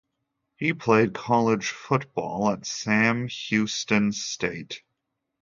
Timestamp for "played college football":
0.73-2.49